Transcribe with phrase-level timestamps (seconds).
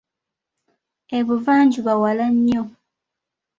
[1.17, 2.63] E'buvanjuba walannyo.